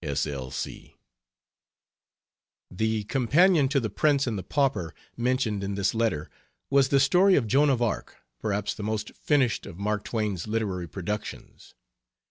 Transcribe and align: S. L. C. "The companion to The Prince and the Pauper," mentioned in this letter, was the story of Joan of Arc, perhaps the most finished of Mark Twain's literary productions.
S. 0.03 0.25
L. 0.25 0.49
C. 0.49 0.95
"The 2.71 3.03
companion 3.03 3.67
to 3.69 3.79
The 3.79 3.91
Prince 3.91 4.25
and 4.25 4.35
the 4.35 4.41
Pauper," 4.41 4.95
mentioned 5.15 5.63
in 5.63 5.75
this 5.75 5.93
letter, 5.93 6.27
was 6.71 6.89
the 6.89 6.99
story 6.99 7.35
of 7.35 7.45
Joan 7.45 7.69
of 7.69 7.83
Arc, 7.83 8.17
perhaps 8.39 8.73
the 8.73 8.81
most 8.81 9.13
finished 9.13 9.67
of 9.67 9.77
Mark 9.77 10.03
Twain's 10.03 10.47
literary 10.47 10.87
productions. 10.87 11.75